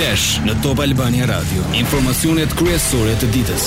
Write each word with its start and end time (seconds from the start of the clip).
Flash 0.00 0.38
në 0.46 0.54
Top 0.64 0.78
Albania 0.80 1.26
Radio. 1.28 1.60
Informacionet 1.76 2.54
kryesore 2.56 3.12
të 3.20 3.26
ditës. 3.34 3.66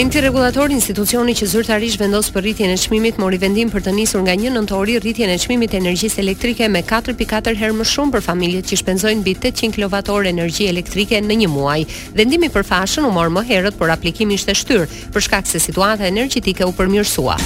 Enti 0.00 0.22
rregullator 0.24 0.72
institucioni 0.72 1.34
që 1.36 1.48
zyrtarisht 1.52 2.00
vendos 2.00 2.30
për 2.32 2.46
rritjen 2.46 2.72
e 2.72 2.78
çmimit 2.80 3.18
mori 3.20 3.36
vendim 3.42 3.68
për 3.74 3.84
të 3.84 3.92
nisur 3.98 4.24
nga 4.24 4.32
1 4.38 4.56
nëntor 4.56 4.88
rritjen 5.04 5.28
e 5.28 5.36
çmimit 5.42 5.74
të 5.74 5.82
energjisë 5.82 6.22
elektrike 6.24 6.70
me 6.72 6.80
4.4 6.80 7.52
herë 7.60 7.76
më 7.82 7.88
shumë 7.92 8.14
për 8.16 8.24
familjet 8.30 8.70
që 8.72 8.78
shpenzojnë 8.80 9.20
mbi 9.20 9.34
800 9.36 9.76
kWh 9.76 10.32
energji 10.32 10.70
elektrike 10.72 11.20
në 11.20 11.40
një 11.42 11.50
muaj. 11.58 11.82
Vendimi 12.16 12.48
për 12.56 12.64
fashën 12.72 13.04
u 13.04 13.12
mor 13.12 13.28
më 13.36 13.44
herët, 13.52 13.76
por 13.76 13.92
aplikimi 13.92 14.40
ishte 14.40 14.56
shtyr 14.56 14.88
për 15.12 15.28
shkak 15.28 15.46
se 15.50 15.60
situata 15.60 16.08
energjetike 16.08 16.64
u 16.64 16.72
përmirësua. 16.72 17.36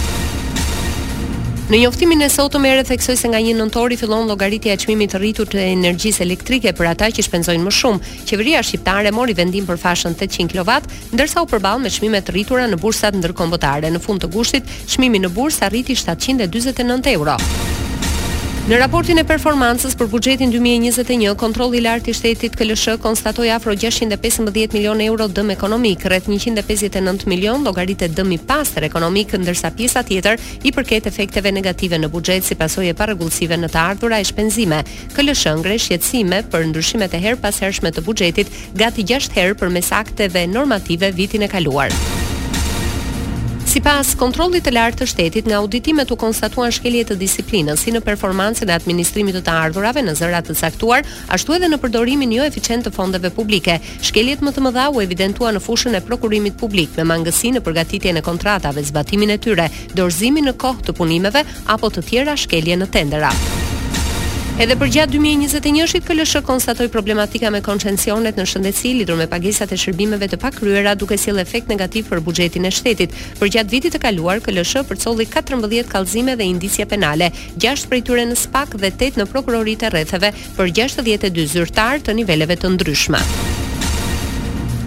Në 1.65 1.79
njoftimin 1.81 2.21
e 2.21 2.27
sotëm 2.29 2.67
erë 2.69 2.83
theksoj 2.91 3.15
se 3.17 3.29
nga 3.33 3.39
1 3.41 3.57
nëntori 3.57 3.97
fillon 3.97 4.27
llogaritja 4.29 4.75
e 4.77 4.81
çmimit 4.83 5.15
të 5.15 5.21
rritur 5.23 5.47
të 5.49 5.63
energjisë 5.71 6.21
elektrike 6.21 6.75
për 6.77 6.89
ata 6.91 7.09
që 7.17 7.25
shpenzojnë 7.25 7.65
më 7.65 7.73
shumë. 7.79 8.11
Qeveria 8.29 8.61
shqiptare 8.63 9.13
mori 9.17 9.33
vendim 9.39 9.65
për 9.71 9.81
fashën 9.87 10.13
800 10.13 10.53
kW, 10.61 10.77
ndërsa 11.17 11.47
u 11.47 11.49
përball 11.55 11.81
me 11.87 11.95
çmime 11.97 12.21
të 12.21 12.37
rritura 12.37 12.69
në 12.69 12.81
bursat 12.85 13.17
ndërkombëtare. 13.17 13.89
Në 13.97 14.05
fund 14.05 14.21
të 14.21 14.29
gushtit, 14.37 14.69
çmimi 14.93 15.25
në 15.25 15.33
bursë 15.39 15.65
arriti 15.71 15.97
749 16.05 17.09
euro. 17.17 17.41
Në 18.65 18.79
raportin 18.81 19.21
e 19.21 19.27
performancës 19.29 19.93
për 20.01 20.07
buxhetin 20.09 20.49
2021, 20.55 21.35
Kontrolli 21.37 21.83
i 21.83 21.85
Lartë 21.85 22.09
i 22.09 22.15
Shtetit 22.17 22.55
KLSH 22.57 22.95
konstatoi 23.03 23.51
afro 23.53 23.75
615 23.77 24.71
milionë 24.73 25.05
euro 25.11 25.27
dëm 25.29 25.53
ekonomik, 25.53 26.07
rreth 26.09 26.31
159 26.33 27.27
milion 27.29 27.61
llogaritë 27.61 28.09
dëm 28.17 28.33
i 28.39 28.41
pastër 28.49 28.87
ekonomik, 28.89 29.37
ndërsa 29.37 29.69
pjesa 29.77 30.01
tjetër 30.09 30.41
i 30.65 30.73
përket 30.73 31.11
efekteve 31.13 31.53
negative 31.53 32.01
në 32.01 32.09
buxhet 32.17 32.49
si 32.49 32.57
pasojë 32.57 32.95
e 32.97 32.97
parregullsive 33.03 33.61
në 33.61 33.69
të 33.75 33.83
ardhurat 33.85 34.25
e 34.25 34.31
shpenzime. 34.33 34.81
KLSH 35.13 35.57
ngre 35.61 35.77
shqetësime 35.85 36.41
për 36.49 36.65
ndryshimet 36.73 37.13
e 37.13 37.21
herpashershme 37.21 37.93
të 37.93 38.07
buxhetit, 38.09 38.49
gati 38.81 39.05
6 39.13 39.29
herë 39.37 39.61
përmes 39.61 39.93
akteve 40.01 40.49
normative 40.49 41.13
vitin 41.21 41.45
e 41.45 41.53
kaluar. 41.53 41.93
Si 43.75 43.81
pas 43.83 44.07
kontrolit 44.15 44.63
të 44.63 44.71
lartë 44.71 45.01
të 45.01 45.07
shtetit 45.11 45.49
në 45.51 45.57
auditimet 45.59 46.13
u 46.15 46.17
konstatuan 46.17 46.71
shkelje 46.71 47.01
të 47.09 47.15
disiplinës 47.19 47.81
si 47.83 47.91
në 47.91 48.05
performancën 48.07 48.71
e 48.71 48.75
administrimit 48.77 49.35
të 49.35 49.43
të 49.49 49.55
ardhurave 49.65 50.05
në 50.07 50.15
zërat 50.21 50.47
të 50.47 50.55
saktuar, 50.61 51.03
ashtu 51.35 51.57
edhe 51.57 51.73
në 51.73 51.81
përdorimin 51.83 52.31
një 52.31 52.39
jo 52.39 52.47
eficient 52.53 52.87
të 52.87 52.93
fondeve 52.95 53.33
publike. 53.35 53.81
Shkeljet 53.99 54.47
më 54.47 54.55
të 54.55 54.65
mëdha 54.69 54.87
u 54.95 55.03
evidentua 55.03 55.51
në 55.59 55.65
fushën 55.67 55.99
e 55.99 56.05
prokurimit 56.07 56.55
publik 56.63 56.95
me 57.01 57.09
mangësi 57.11 57.51
në 57.57 57.65
përgatitje 57.67 58.15
në 58.15 58.23
kontratave, 58.31 58.87
zbatimin 58.93 59.35
e 59.35 59.41
tyre, 59.49 59.67
dorëzimin 59.99 60.53
në 60.53 60.55
kohë 60.63 60.87
të 60.87 60.97
punimeve 61.03 61.43
apo 61.75 61.91
të 61.97 62.07
tjera 62.13 62.39
shkelje 62.47 62.79
në 62.79 62.91
tendera. 62.95 63.35
Edhe 64.55 64.77
për 64.79 64.87
gjatë 64.95 65.11
2021-shit 65.19 66.05
KLSH 66.07 66.39
konstatoi 66.47 66.85
problematika 66.87 67.51
me 67.51 67.59
koncensionet 67.67 68.37
në 68.39 68.45
shëndetësi 68.47 68.93
lidhur 69.01 69.19
me 69.19 69.25
pagesat 69.27 69.73
e 69.75 69.79
shërbimeve 69.83 70.29
të 70.31 70.39
pakryera 70.39 70.93
duke 70.95 71.17
sjell 71.19 71.41
efekt 71.43 71.67
negativ 71.73 72.07
për 72.13 72.21
buxhetin 72.23 72.69
e 72.69 72.71
shtetit. 72.71 73.17
Për 73.41 73.51
gjatë 73.57 73.75
vitit 73.75 73.97
të 73.97 74.01
kaluar 74.07 74.39
KLSH 74.47 74.85
përcolli 74.87 75.27
14 75.27 75.91
kallëzime 75.91 76.37
dhe 76.39 76.47
indicie 76.53 76.87
penale, 76.87 77.33
6 77.59 77.89
prej 77.91 78.05
tyre 78.07 78.29
në 78.31 78.39
SPAK 78.45 78.79
dhe 78.85 78.93
8 78.95 79.19
në 79.25 79.29
prokuroritë 79.35 79.91
e 79.91 79.93
rrethëve 79.97 80.31
për 80.61 80.71
62 80.79 81.49
zyrtar 81.57 82.07
të 82.07 82.15
niveleve 82.23 82.55
të 82.63 82.71
ndryshme. 82.79 83.25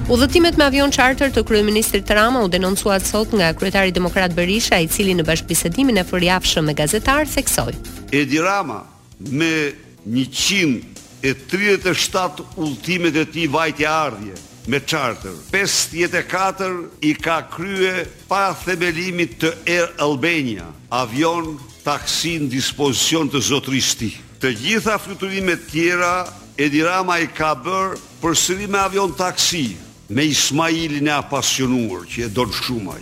Udhëtimet 0.07 0.55
me 0.55 0.69
avion 0.71 0.91
charter 0.95 1.27
të 1.35 1.43
kryeministrit 1.43 2.07
Rama 2.15 2.39
u 2.39 2.47
denoncuat 2.47 3.03
sot 3.03 3.35
nga 3.35 3.51
kryetari 3.53 3.91
demokrat 3.91 4.31
Berisha, 4.31 4.79
i 4.79 4.87
cili 4.87 5.11
në 5.19 5.27
bashkëbisedimin 5.27 5.99
e 6.05 6.07
përjafshëm 6.07 6.71
me 6.71 6.77
gazetar 6.85 7.27
theksoi: 7.27 7.73
Edi 8.15 8.39
Rama 8.39 8.85
me 9.19 9.73
137 10.05 12.45
ultimet 12.57 13.15
e 13.15 13.25
ti 13.29 13.47
vajtje 13.47 13.87
ardhje 13.87 14.33
me 14.67 14.79
charter. 14.81 15.31
54 15.51 16.89
i 17.01 17.13
ka 17.15 17.47
krye 17.55 18.05
pa 18.27 18.53
themelimit 18.65 19.37
të 19.43 19.51
Air 19.67 19.87
Albania, 20.03 20.65
avion 20.89 21.55
taksi 21.83 22.35
në 22.41 22.49
dispozicion 22.51 23.29
të 23.31 23.41
zotristi. 23.49 24.11
Të 24.39 24.49
gjitha 24.61 24.97
fluturimet 25.01 25.69
tjera, 25.71 26.27
Edirama 26.57 27.19
i 27.21 27.27
ka 27.37 27.51
bërë 27.55 27.97
për 28.21 28.31
sëri 28.43 28.67
me 28.73 28.77
avion 28.81 29.11
taksi, 29.13 29.75
me 30.09 30.23
Ismailin 30.25 31.05
e 31.07 31.11
apasionuar, 31.13 32.05
që 32.09 32.23
e 32.27 32.29
donë 32.33 32.53
shumaj. 32.61 33.01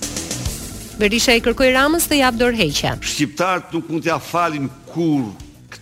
Berisha 0.99 1.33
i 1.35 1.41
kërkoj 1.43 1.71
Ramës 1.75 2.05
të 2.07 2.15
japë 2.21 2.39
dorheqja. 2.41 2.91
Shqiptarët 3.01 3.67
nuk 3.75 3.85
mund 3.91 4.03
t'ja 4.05 4.17
falin 4.21 4.67
kur 4.93 5.23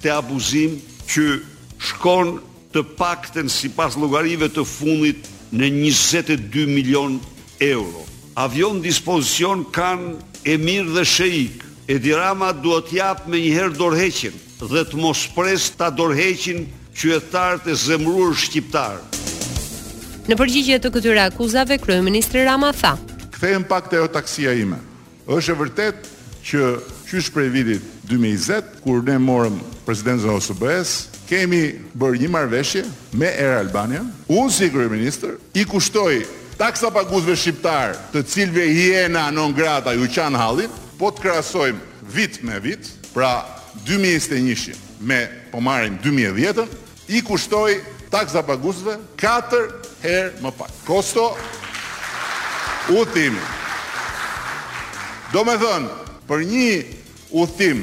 të 0.04 0.12
abuzim 0.12 0.76
që 1.10 1.24
shkon 1.90 2.36
të 2.76 2.84
pakten 3.00 3.50
si 3.52 3.72
pas 3.76 3.96
logarive 4.00 4.50
të 4.52 4.64
fundit 4.68 5.28
në 5.56 5.70
22 5.94 6.66
milion 6.74 7.16
euro. 7.64 8.04
Avion 8.44 8.80
dispozicion 8.84 9.64
kanë 9.76 10.50
emir 10.56 10.88
dhe 10.96 11.04
sheik, 11.08 11.62
e 11.88 12.00
duhet 12.00 12.92
japë 12.96 13.30
me 13.32 13.38
njëherë 13.44 13.78
dorheqin 13.80 14.36
dhe 14.64 14.80
të 14.88 14.96
mos 14.96 15.26
pres 15.36 15.66
të 15.76 15.90
dorheqin 16.00 16.62
që 16.96 17.10
e 17.16 17.20
tartë 17.34 17.74
e 17.74 17.74
zemrur 17.76 18.32
shqiptarë. 18.44 19.02
Në 20.32 20.38
përgjigje 20.40 20.78
të 20.80 20.92
këtyre 20.96 21.24
akuzave, 21.28 21.76
Kryeministri 21.84 22.46
Rama 22.48 22.70
tha. 22.72 22.94
Këthejmë 23.36 23.68
pak 23.68 23.90
të 23.92 24.00
e 24.00 24.04
o 24.06 24.08
taksia 24.16 24.54
ime. 24.56 24.80
Êshtë 25.28 25.52
e 25.52 25.60
vërtet 25.60 26.08
që 26.48 26.62
qysh 27.10 27.28
prej 27.36 27.50
vidit 27.52 27.92
2020, 28.08 28.64
kur 28.84 29.02
ne 29.08 29.16
morëm 29.22 29.56
presidentën 29.86 30.28
e 30.30 30.36
OSBE-s, 30.36 30.96
kemi 31.30 31.60
bërë 31.98 32.20
një 32.26 32.30
marrëveshje 32.34 32.82
me 33.18 33.30
Air 33.32 33.56
Albania. 33.62 34.04
Unë 34.28 34.52
si 34.52 34.68
kryeminist 34.74 35.24
i 35.58 35.64
kushtoj 35.70 36.14
taksa 36.60 36.92
paguesve 36.94 37.36
shqiptar, 37.40 37.96
të 38.14 38.24
cilëve 38.28 38.68
hiena 38.76 39.30
non 39.34 39.56
grata 39.56 39.94
ju 39.96 40.08
kanë 40.16 40.40
hallin, 40.40 40.72
po 41.00 41.12
të 41.12 41.24
krahasojmë 41.24 41.92
vit 42.14 42.42
me 42.46 42.60
vit, 42.64 42.92
pra 43.14 43.46
2021 43.88 44.76
me 45.04 45.24
po 45.52 45.62
marrim 45.64 45.96
2010-ën, 46.04 46.68
i 47.16 47.24
kushtoj 47.26 47.78
taksa 48.14 48.44
paguesve 48.48 48.98
4 49.20 49.64
herë 50.04 50.42
më 50.44 50.52
pak. 50.58 50.76
Kosto 50.88 51.32
utim. 52.92 53.40
Domethën 55.34 55.88
për 56.28 56.44
një 56.50 56.68
uthim 57.34 57.80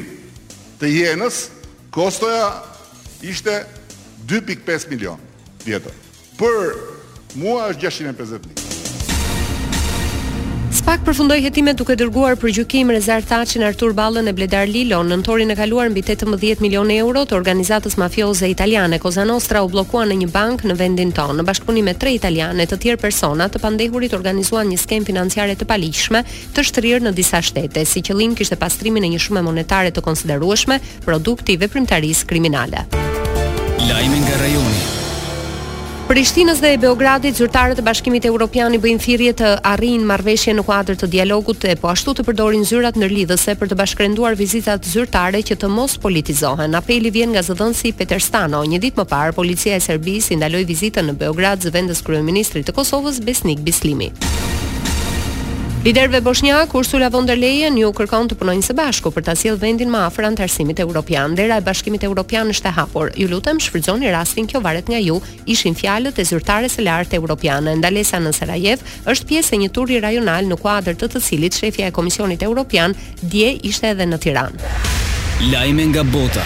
të 0.81 0.89
jenës, 0.95 1.51
kostoja 1.93 2.47
ishte 3.27 3.59
2.5 4.31 4.89
milion 4.95 5.21
vjetër. 5.67 5.95
Për 6.41 6.65
mua 7.37 7.69
është 7.75 7.91
650 8.07 8.60
pak 10.91 11.05
përfundoi 11.07 11.37
hetimet 11.45 11.77
duke 11.79 11.95
dërguar 11.95 12.33
për 12.41 12.51
gjykim 12.57 12.89
Rezar 12.91 13.23
Thaçin 13.23 13.63
Artur 13.63 13.93
Ballën 13.95 14.27
e 14.27 14.33
Bledar 14.35 14.67
Lilo 14.67 14.99
në 15.05 15.13
nëntorin 15.21 15.53
e 15.55 15.57
kaluar 15.59 15.87
mbi 15.93 16.03
18 16.03 16.59
milionë 16.65 16.97
euro 17.05 17.23
të 17.31 17.37
organizatës 17.39 17.95
mafioze 18.03 18.49
italiane 18.51 18.99
Cosa 18.99 19.23
Nostra 19.29 19.63
u 19.63 19.69
bllokuan 19.71 20.09
në 20.11 20.17
një 20.25 20.31
bankë 20.35 20.67
në 20.67 20.77
vendin 20.81 21.13
tonë. 21.15 21.37
Në 21.39 21.47
bashkëpunim 21.47 21.87
me 21.87 21.95
tre 21.95 22.11
italiane 22.17 22.67
të 22.67 22.81
tjerë 22.83 23.03
persona, 23.05 23.47
të 23.49 23.63
pandehurit 23.63 24.17
organizuan 24.19 24.67
një 24.73 24.83
skem 24.83 25.07
financiare 25.07 25.55
të 25.55 25.69
paligjshme 25.71 26.25
të 26.57 26.67
shtrirë 26.73 27.05
në 27.07 27.15
disa 27.21 27.39
shtete. 27.39 27.87
Si 27.87 28.03
qëllim 28.03 28.35
kishte 28.39 28.59
pastrimin 28.59 29.07
e 29.07 29.13
një 29.15 29.21
shume 29.23 29.45
monetare 29.47 29.95
të 29.95 30.03
konsiderueshme, 30.09 30.81
produkti 31.07 31.55
i 31.55 31.61
veprimtarisë 31.63 32.27
kriminale. 32.27 32.83
Lajmi 33.87 34.25
nga 34.27 34.43
rajoni. 34.43 34.99
Prishtinës 36.11 36.59
dhe 36.59 36.73
Beogradit 36.83 37.37
zyrtarët 37.39 37.79
e 37.79 37.83
Bashkimit 37.87 38.25
Evropian 38.27 38.75
i 38.75 38.81
bëjnë 38.83 39.03
thirrje 39.05 39.35
të 39.41 39.51
arrijnë 39.73 40.09
marrëveshje 40.11 40.57
në 40.59 40.65
kuadër 40.67 40.99
të 40.99 41.09
dialogut 41.13 41.63
e 41.71 41.77
po 41.79 41.93
ashtu 41.93 42.17
të 42.19 42.25
përdorin 42.27 42.67
zyrat 42.67 42.99
në 42.99 43.13
për 43.61 43.71
të 43.71 43.79
bashkërenduar 43.79 44.35
vizitat 44.41 44.83
zyrtare 44.91 45.45
që 45.47 45.55
të 45.63 45.71
mos 45.71 45.95
politizohen. 46.03 46.75
Apeli 46.75 47.15
vjen 47.15 47.31
nga 47.37 47.47
zëdhënësi 47.47 47.95
Peter 48.03 48.19
Stano. 48.21 48.65
Një 48.67 48.83
ditë 48.89 48.99
më 48.99 49.07
parë 49.13 49.39
policia 49.39 49.79
e 49.79 49.87
Serbisë 49.87 50.35
ndaloi 50.43 50.67
vizitën 50.67 51.07
në 51.07 51.15
Beograd 51.23 51.63
zë 51.63 51.71
zëvendës 51.71 52.03
kryeministrit 52.09 52.67
të 52.69 52.75
Kosovës 52.81 53.23
Besnik 53.23 53.63
Bislimi. 53.63 54.11
Liderve 55.83 56.21
Bosnjak, 56.21 56.75
Ursula 56.75 57.09
von 57.09 57.25
der 57.25 57.39
Leyen 57.41 57.79
ju 57.81 57.89
kërkon 57.97 58.27
të 58.29 58.37
punojnë 58.37 58.67
së 58.67 58.75
bashku 58.77 59.09
për 59.15 59.25
ta 59.25 59.33
sjellë 59.33 59.63
vendin 59.63 59.89
më 59.89 60.03
afër 60.11 60.27
antarësimit 60.29 60.83
evropian. 60.85 61.33
Dera 61.33 61.57
e 61.57 61.65
Bashkimit 61.65 62.05
Evropian 62.05 62.51
është 62.53 62.69
e 62.69 62.73
hapur. 62.77 63.09
Ju 63.17 63.31
lutem 63.33 63.57
shfrytëzoni 63.57 64.11
rastin, 64.13 64.45
kjo 64.47 64.61
varet 64.61 64.85
nga 64.93 64.99
ju. 65.01 65.17
Ishin 65.49 65.73
fjalët 65.81 66.21
e 66.21 66.27
zyrtares 66.29 66.77
së 66.77 66.85
lartë 66.85 67.17
evropiane. 67.17 67.79
Ndalesa 67.81 68.21
në 68.21 68.35
Sarajev 68.37 68.85
është 69.09 69.29
pjesë 69.33 69.57
e 69.57 69.61
një 69.65 69.71
turi 69.73 70.03
rajonal 70.05 70.53
në 70.53 70.59
kuadër 70.61 71.01
të 71.01 71.09
të 71.15 71.23
cilit 71.31 71.57
shefja 71.57 71.89
e 71.89 71.97
Komisionit 71.97 72.45
Evropian 72.45 72.93
dje 73.23 73.55
ishte 73.73 73.89
edhe 73.95 74.05
në 74.13 74.21
Tiranë. 74.21 75.49
Lajme 75.49 75.89
nga 75.95 76.05
bota 76.05 76.45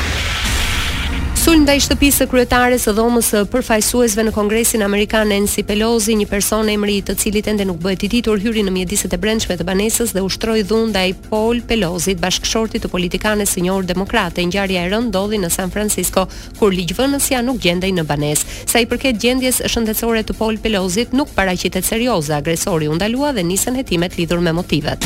sul 1.44 1.58
ndaj 1.60 1.82
shtëpisë 1.84 2.22
së 2.22 2.24
kryetares 2.30 2.86
së 2.88 2.92
dhomës 2.96 3.26
së 3.34 3.40
përfaqësuesve 3.52 4.22
në 4.24 4.30
Kongresin 4.32 4.80
Amerikan 4.86 5.28
Nancy 5.28 5.60
Pelosi, 5.68 6.14
një 6.16 6.24
person 6.30 6.70
emri 6.72 6.94
i 7.00 7.02
të 7.04 7.16
cilit 7.20 7.50
ende 7.52 7.66
nuk 7.68 7.82
bëhet 7.84 8.06
i 8.06 8.08
ditur, 8.14 8.40
hyri 8.40 8.62
në 8.64 8.72
mjediset 8.72 9.12
e 9.12 9.18
brendshme 9.20 9.58
të 9.60 9.66
banesës 9.68 10.14
dhe 10.16 10.22
ushtroi 10.24 10.62
dhunë 10.64 10.92
ndaj 10.94 11.04
Paul 11.28 11.60
Pelosi, 11.68 12.16
bashkëshortit 12.22 12.86
të 12.86 12.92
politikanes 12.94 13.52
së 13.58 13.66
njohur 13.66 13.84
demokrate. 13.90 14.40
Ngjarja 14.46 14.86
e 14.86 14.92
rënd 14.94 15.10
ndodhi 15.12 15.42
në 15.44 15.52
San 15.58 15.74
Francisco, 15.74 16.24
kur 16.60 16.72
ligjvënësja 16.72 17.44
nuk 17.44 17.60
gjendej 17.66 17.92
në 18.00 18.06
banesë. 18.08 18.62
Sa 18.64 18.80
i 18.80 18.88
përket 18.88 19.20
gjendjes 19.26 19.60
shëndetësore 19.68 20.24
të 20.24 20.38
Paul 20.40 20.56
Pelosi, 20.64 21.10
nuk 21.12 21.36
paraqitet 21.36 21.84
serioze. 21.84 22.32
Agresori 22.40 22.88
u 22.88 22.96
ndalua 22.96 23.36
dhe 23.36 23.44
nisën 23.44 23.76
hetimet 23.82 24.16
lidhur 24.16 24.40
me 24.40 24.56
motivet. 24.56 25.04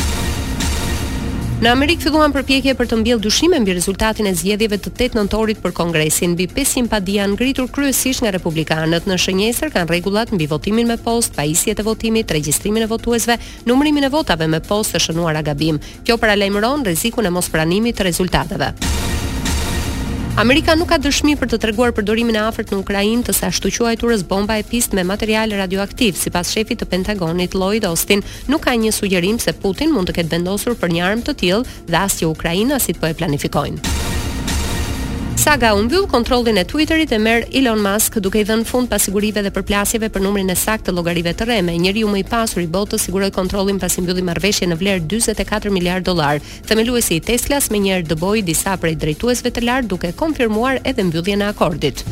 Në 1.59 1.67
Amerikë 1.75 2.05
filluan 2.05 2.31
përpjekje 2.31 2.71
për 2.79 2.87
të 2.87 2.97
mbjellë 3.01 3.23
dyshime 3.25 3.57
mbi 3.59 3.73
rezultatin 3.75 4.29
e 4.29 4.31
zgjedhjeve 4.39 4.77
të 4.79 4.93
8 4.95 5.17
nëntorit 5.19 5.59
për 5.59 5.73
Kongresin. 5.75 6.31
Mbi 6.37 6.45
500 6.55 6.87
padian 6.93 7.33
ngritur 7.33 7.67
kryesisht 7.75 8.23
nga 8.23 8.31
republikanët 8.37 9.09
në 9.11 9.17
shënjestër 9.25 9.73
kanë 9.75 9.89
rregullat 9.91 10.31
mbi 10.31 10.47
votimin 10.47 10.87
me 10.87 10.95
postë, 11.03 11.35
pajisjet 11.41 11.83
e 11.83 11.87
votimit, 11.89 12.31
regjistrimin 12.31 12.87
e 12.87 12.89
votuesve, 12.93 13.35
numërimin 13.67 14.07
e 14.07 14.13
votave 14.15 14.47
me 14.47 14.63
postë 14.63 14.95
të 14.95 15.03
shënuara 15.09 15.43
gabim. 15.51 15.83
Kjo 16.07 16.15
paralajmëron 16.23 16.87
rrezikun 16.87 17.27
e 17.27 17.35
mospranimit 17.41 17.99
të 17.99 18.07
rezultateve. 18.07 19.08
Amerika 20.39 20.71
nuk 20.71 20.87
ka 20.87 20.95
dëshmi 21.03 21.33
për 21.35 21.49
të 21.51 21.57
treguar 21.65 21.89
përdorimin 21.97 22.37
e 22.37 22.39
afërt 22.39 22.69
në 22.71 22.77
Ukrainë 22.79 23.25
të 23.27 23.33
sa 23.35 23.49
quajturës 23.51 24.23
bomba 24.29 24.55
e 24.61 24.63
pistë 24.69 24.95
me 24.95 25.03
material 25.09 25.51
radioaktiv, 25.59 26.15
sipas 26.15 26.53
shefit 26.55 26.79
të 26.79 26.87
Pentagonit 26.93 27.59
Lloyd 27.59 27.83
Austin, 27.91 28.23
nuk 28.47 28.63
ka 28.63 28.71
një 28.79 28.95
sugjerim 28.95 29.35
se 29.43 29.51
Putin 29.59 29.91
mund 29.91 30.07
të 30.07 30.21
ketë 30.21 30.37
vendosur 30.37 30.79
për 30.79 30.95
një 30.95 31.03
armë 31.11 31.27
të 31.27 31.37
tillë 31.43 31.79
dhe 31.91 32.03
as 32.07 32.21
jo 32.23 32.31
Ukraina 32.31 32.79
si 32.79 32.95
po 32.95 33.11
e 33.11 33.17
planifikojnë. 33.19 33.98
Saga 35.39 35.73
u 35.75 35.83
mbyll 35.83 36.07
kontrollin 36.07 36.55
e 36.57 36.63
Twitterit 36.65 37.11
e 37.13 37.17
merr 37.17 37.43
Elon 37.55 37.79
Musk 37.79 38.17
duke 38.19 38.41
i 38.41 38.43
dhënë 38.43 38.65
fund 38.67 38.89
pasigurive 38.91 39.39
dhe 39.45 39.53
përplasjeve 39.55 40.09
për 40.11 40.25
numrin 40.25 40.51
e 40.51 40.55
saktë 40.59 40.89
të 40.89 40.95
llogarive 40.97 41.31
të 41.33 41.47
rreme. 41.47 41.77
Njeriu 41.79 42.09
më 42.11 42.19
i 42.19 42.25
pasur 42.27 42.59
i 42.59 42.67
botës 42.67 43.05
siguroi 43.07 43.31
kontrollin 43.31 43.79
pasi 43.79 44.03
mbylli 44.03 44.25
marrveshje 44.27 44.67
në 44.67 44.77
vlerë 44.81 45.07
44 45.15 45.71
miliardë 45.77 46.07
dollar. 46.11 46.43
Themeluesi 46.67 47.21
i 47.21 47.23
Teslas 47.29 47.71
më 47.71 47.81
njëherë 47.85 48.09
dëboi 48.11 48.43
disa 48.51 48.75
prej 48.77 48.97
drejtuesve 48.99 49.53
të 49.55 49.63
lartë 49.63 49.87
duke 49.95 50.11
konfirmuar 50.19 50.83
edhe 50.83 51.07
mbylljen 51.07 51.41
e 51.41 51.49
akordit. 51.55 52.03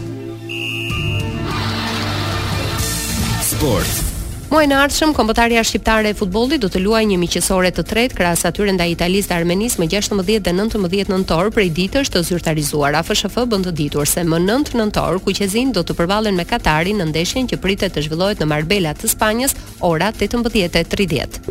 Sports. 3.51 4.06
Muajin 4.47 4.71
e 4.71 4.75
ardhshëm 4.79 5.09
kombëtarja 5.11 5.59
shqiptare 5.67 6.13
e 6.13 6.15
futbollit 6.15 6.61
do 6.63 6.69
të 6.71 6.79
luajë 6.79 7.07
një 7.09 7.17
miqësore 7.19 7.67
të 7.75 7.83
tretë 7.89 8.15
krahas 8.15 8.45
atyre 8.47 8.71
ndaj 8.77 8.93
Italisë 8.93 9.29
dhe 9.31 9.35
armenis 9.41 9.75
më 9.81 9.89
16 9.97 10.23
dhe 10.29 10.53
19 10.55 11.11
nëntor 11.11 11.49
prej 11.51 11.67
ditës 11.81 12.07
të 12.13 12.23
zyrtarizuara. 12.29 13.01
FSHF 13.03 13.41
bën 13.53 13.67
të 13.67 13.73
ditur 13.81 14.07
se 14.07 14.23
më 14.23 14.39
9 14.45 14.73
nëntor 14.79 15.19
kuqezin 15.27 15.75
do 15.75 15.83
të 15.83 15.97
përballen 15.99 16.39
me 16.39 16.47
Katarin 16.47 17.03
në 17.03 17.09
ndeshjen 17.11 17.51
që 17.51 17.59
pritet 17.59 17.97
të 17.97 18.07
zhvillohet 18.07 18.39
në 18.43 18.47
Marbella 18.53 18.95
të 18.95 19.11
Spanjës 19.17 19.57
ora 19.83 20.13
18:30. 20.13 21.43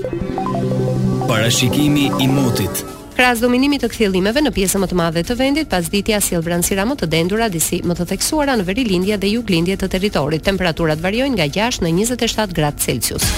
Parashikimi 1.29 2.09
i 2.25 2.33
motit 2.33 2.87
Krahas 3.17 3.41
dominimit 3.41 3.81
të 3.81 3.89
kthjellimeve 3.95 4.43
në 4.45 4.51
pjesën 4.53 4.83
më 4.83 4.91
të 4.91 4.97
madhe 4.99 5.23
të 5.25 5.37
vendit, 5.41 5.69
pasditja 5.73 6.19
sjell 6.21 6.43
brancira 6.45 6.85
më 6.85 6.99
të 7.01 7.07
dendura 7.15 7.47
disi 7.49 7.79
më 7.81 7.97
të 7.97 8.07
theksuara 8.11 8.59
në 8.61 8.67
verilindje 8.69 9.17
dhe 9.23 9.31
juglindje 9.33 9.79
të 9.81 9.89
territorit. 9.95 10.45
Temperaturat 10.45 11.01
variojnë 11.01 11.39
nga 11.39 11.49
6 11.55 11.81
në 11.87 11.95
27 12.03 12.53
gradë 12.59 12.85
Celsius. 12.85 13.31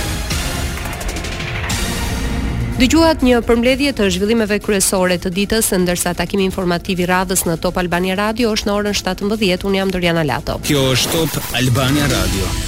Dëgjuat 2.78 3.22
një 3.26 3.38
përmbledhje 3.46 3.94
të 3.98 4.10
zhvillimeve 4.16 4.58
kryesore 4.62 5.18
të 5.22 5.32
ditës, 5.40 5.70
ndërsa 5.82 6.14
takimi 6.18 6.46
informativ 6.50 7.02
i 7.04 7.10
radhës 7.10 7.44
në 7.46 7.60
Top 7.62 7.78
Albania 7.82 8.18
Radio 8.18 8.50
është 8.58 8.70
në 8.72 8.78
orën 8.82 8.98
17:00, 9.02 9.66
un 9.66 9.78
jam 9.78 9.90
Doriana 9.94 10.26
Lato. 10.26 10.58
Kjo 10.66 10.88
është 10.96 11.14
Top 11.36 11.52
Albania 11.62 12.10
Radio. 12.16 12.66